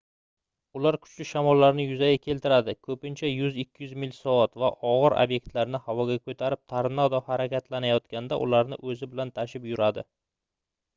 [0.77, 8.45] ular kuchli shamollarni yuzaga keltiradi ko'pincha 100–200 mil/soat va og'ir obyektlarni havoga ko'tarib tornado harakatlanayotganda
[8.49, 10.09] ularni o'zi bilan tashib yuradi